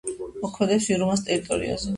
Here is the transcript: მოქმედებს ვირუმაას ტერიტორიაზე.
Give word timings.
მოქმედებს 0.45 0.89
ვირუმაას 0.93 1.27
ტერიტორიაზე. 1.31 1.89